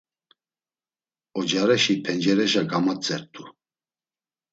[1.39, 3.43] Ocareşi pencereşa gamatzert̆u.